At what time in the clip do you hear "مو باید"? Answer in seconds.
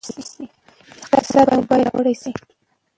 1.55-1.87